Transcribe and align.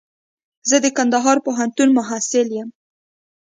زه 0.69 0.75
د 0.83 0.85
کندهار 0.97 1.37
پوهنتون 1.45 1.89
محصل 1.97 2.47
يم. 2.57 2.69